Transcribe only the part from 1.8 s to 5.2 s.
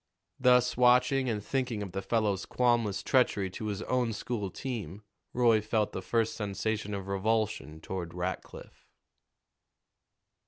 of the fellow's qualmless treachery to his own school team,